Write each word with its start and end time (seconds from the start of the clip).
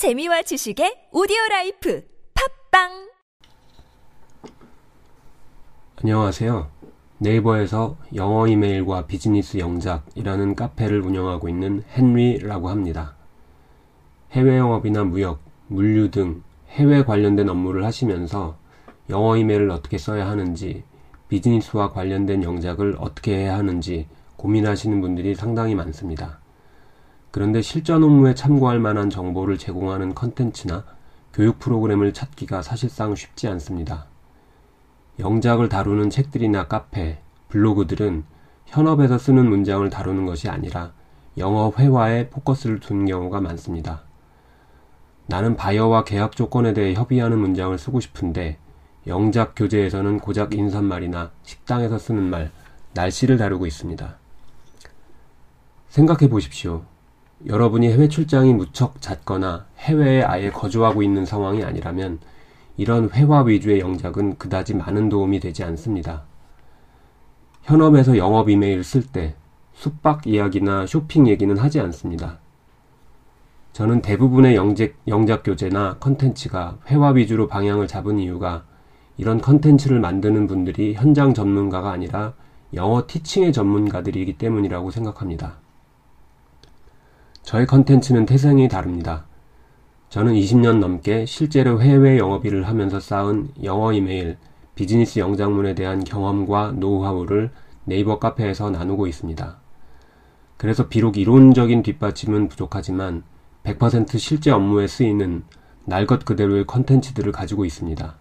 재미와 0.00 0.40
지식의 0.40 1.08
오디오 1.12 1.36
라이프 1.50 2.02
팟빵 2.70 3.10
안녕하세요. 5.96 6.70
네이버에서 7.18 7.98
영어 8.14 8.46
이메일과 8.46 9.06
비즈니스 9.06 9.58
영작이라는 9.58 10.54
카페를 10.54 11.02
운영하고 11.02 11.50
있는 11.50 11.84
헨리라고 11.94 12.70
합니다. 12.70 13.14
해외 14.32 14.56
영업이나 14.56 15.04
무역, 15.04 15.42
물류 15.66 16.10
등 16.10 16.42
해외 16.70 17.04
관련된 17.04 17.50
업무를 17.50 17.84
하시면서 17.84 18.56
영어 19.10 19.36
이메일을 19.36 19.70
어떻게 19.70 19.98
써야 19.98 20.26
하는지, 20.30 20.82
비즈니스와 21.28 21.92
관련된 21.92 22.42
영작을 22.42 22.96
어떻게 23.00 23.36
해야 23.36 23.58
하는지 23.58 24.08
고민하시는 24.36 24.98
분들이 25.02 25.34
상당히 25.34 25.74
많습니다. 25.74 26.40
그런데 27.30 27.62
실전 27.62 28.02
업무에 28.02 28.34
참고할 28.34 28.80
만한 28.80 29.08
정보를 29.08 29.56
제공하는 29.56 30.14
컨텐츠나 30.14 30.84
교육 31.32 31.58
프로그램을 31.58 32.12
찾기가 32.12 32.62
사실상 32.62 33.14
쉽지 33.14 33.46
않습니다. 33.48 34.06
영작을 35.18 35.68
다루는 35.68 36.10
책들이나 36.10 36.66
카페, 36.66 37.20
블로그들은 37.48 38.24
현업에서 38.66 39.18
쓰는 39.18 39.48
문장을 39.48 39.88
다루는 39.90 40.26
것이 40.26 40.48
아니라 40.48 40.92
영어 41.38 41.72
회화에 41.76 42.30
포커스를 42.30 42.80
둔 42.80 43.06
경우가 43.06 43.40
많습니다. 43.40 44.02
나는 45.26 45.56
바이어와 45.56 46.04
계약 46.04 46.34
조건에 46.34 46.72
대해 46.72 46.94
협의하는 46.94 47.38
문장을 47.38 47.76
쓰고 47.78 48.00
싶은데 48.00 48.58
영작 49.06 49.54
교재에서는 49.54 50.18
고작 50.18 50.54
인사말이나 50.54 51.30
식당에서 51.42 51.98
쓰는 51.98 52.24
말, 52.24 52.50
날씨를 52.94 53.36
다루고 53.36 53.66
있습니다. 53.66 54.16
생각해 55.88 56.28
보십시오. 56.28 56.84
여러분이 57.46 57.88
해외 57.90 58.08
출장이 58.08 58.52
무척 58.52 59.00
잦거나 59.00 59.66
해외에 59.78 60.22
아예 60.22 60.50
거주하고 60.50 61.02
있는 61.02 61.24
상황이 61.24 61.64
아니라면 61.64 62.18
이런 62.76 63.10
회화 63.10 63.42
위주의 63.42 63.80
영작은 63.80 64.36
그다지 64.36 64.74
많은 64.74 65.08
도움이 65.08 65.40
되지 65.40 65.64
않습니다. 65.64 66.24
현업에서 67.62 68.18
영업 68.18 68.50
이메일 68.50 68.84
쓸 68.84 69.02
때 69.02 69.34
숙박 69.72 70.26
이야기나 70.26 70.86
쇼핑 70.86 71.28
얘기는 71.28 71.56
하지 71.56 71.80
않습니다. 71.80 72.38
저는 73.72 74.02
대부분의 74.02 74.54
영작, 74.56 74.92
영작 75.08 75.42
교재나 75.42 75.96
컨텐츠가 75.98 76.78
회화 76.88 77.10
위주로 77.10 77.48
방향을 77.48 77.86
잡은 77.86 78.18
이유가 78.18 78.64
이런 79.16 79.40
컨텐츠를 79.40 80.00
만드는 80.00 80.46
분들이 80.46 80.94
현장 80.94 81.32
전문가가 81.32 81.90
아니라 81.90 82.34
영어 82.74 83.06
teaching의 83.06 83.54
전문가들이기 83.54 84.36
때문이라고 84.36 84.90
생각합니다. 84.90 85.58
저의 87.50 87.66
컨텐츠는 87.66 88.26
태생이 88.26 88.68
다릅니다. 88.68 89.24
저는 90.08 90.34
20년 90.34 90.78
넘게 90.78 91.26
실제로 91.26 91.82
해외 91.82 92.16
영업 92.16 92.46
일을 92.46 92.68
하면서 92.68 93.00
쌓은 93.00 93.48
영어 93.64 93.92
이메일, 93.92 94.36
비즈니스 94.76 95.18
영작문에 95.18 95.74
대한 95.74 96.04
경험과 96.04 96.74
노하우를 96.76 97.50
네이버 97.86 98.20
카페에서 98.20 98.70
나누고 98.70 99.08
있습니다. 99.08 99.58
그래서 100.58 100.88
비록 100.88 101.16
이론적인 101.16 101.82
뒷받침은 101.82 102.46
부족하지만 102.46 103.24
100% 103.64 104.16
실제 104.16 104.52
업무에 104.52 104.86
쓰이는 104.86 105.42
날 105.86 106.06
것 106.06 106.24
그대로의 106.24 106.68
컨텐츠들을 106.68 107.32
가지고 107.32 107.64
있습니다. 107.64 108.14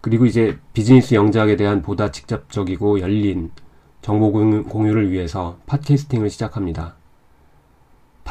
그리고 0.00 0.26
이제 0.26 0.60
비즈니스 0.74 1.16
영작에 1.16 1.56
대한 1.56 1.82
보다 1.82 2.12
직접적이고 2.12 3.00
열린 3.00 3.50
정보 4.00 4.30
공유를 4.30 5.10
위해서 5.10 5.58
팟캐스팅을 5.66 6.30
시작합니다. 6.30 7.01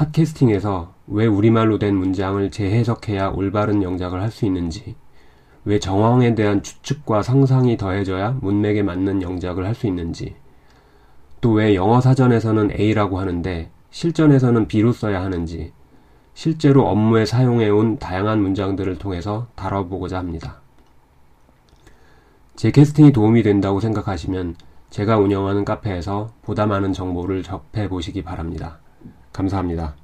팟캐스팅에서 0.02 0.94
왜 1.06 1.28
우리말로 1.28 1.78
된 1.78 1.96
문장을 1.96 2.50
재해석해야 2.50 3.30
올바른 3.30 3.84
영작을 3.84 4.20
할 4.20 4.32
수 4.32 4.48
있는지, 4.48 4.96
왜 5.64 5.78
정황에 5.78 6.34
대한 6.34 6.64
추측과 6.64 7.22
상상이 7.22 7.78
더해져야 7.78 8.40
문맥에 8.42 8.82
맞는 8.82 9.22
영작을 9.22 9.64
할 9.64 9.76
수 9.76 9.86
있는지, 9.86 10.36
또 11.40 11.52
왜 11.54 11.76
영어 11.76 12.02
사전에서는 12.02 12.72
A라고 12.80 13.20
하는데 13.20 13.70
실전에서는 13.92 14.68
B로 14.68 14.92
써야 14.92 15.22
하는지, 15.22 15.72
실제로 16.34 16.88
업무에 16.88 17.26
사용해온 17.26 18.00
다양한 18.00 18.42
문장들을 18.42 18.98
통해서 18.98 19.48
다뤄보고자 19.54 20.18
합니다. 20.18 20.62
제 22.56 22.72
캐스팅이 22.72 23.12
도움이 23.12 23.44
된다고 23.44 23.80
생각하시면 23.80 24.56
제가 24.90 25.20
운영하는 25.20 25.64
카페에서 25.64 26.32
보다 26.42 26.66
많은 26.66 26.92
정보를 26.92 27.44
접해 27.44 27.88
보시기 27.88 28.24
바랍니다. 28.24 28.80
감사합니다. 29.34 30.01